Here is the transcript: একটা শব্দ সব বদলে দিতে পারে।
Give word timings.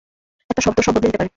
একটা 0.49 0.61
শব্দ 0.61 0.77
সব 0.79 0.93
বদলে 0.93 1.07
দিতে 1.07 1.17
পারে। 1.17 1.29